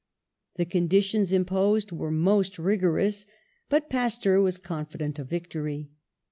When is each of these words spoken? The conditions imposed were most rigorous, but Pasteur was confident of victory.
The 0.55 0.65
conditions 0.65 1.31
imposed 1.31 1.91
were 1.91 2.09
most 2.09 2.57
rigorous, 2.57 3.27
but 3.69 3.87
Pasteur 3.87 4.41
was 4.41 4.57
confident 4.57 5.19
of 5.19 5.29
victory. 5.29 5.91